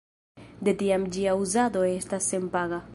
[0.67, 2.87] De tiam ĝia uzado estas senpaga.